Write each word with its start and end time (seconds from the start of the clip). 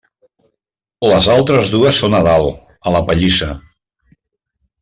Les 1.11 1.27
altres 1.33 1.69
dues 1.75 2.01
són 2.05 2.17
a 2.21 2.23
dalt, 2.31 2.65
a 2.91 2.97
la 2.99 3.05
pallissa. 3.11 3.53